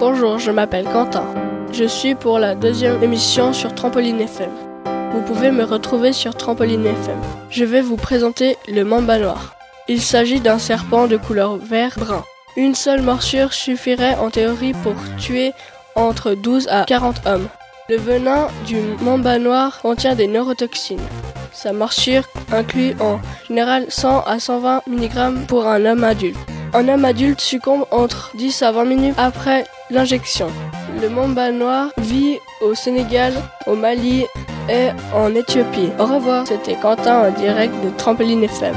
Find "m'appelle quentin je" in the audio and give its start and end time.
0.50-1.84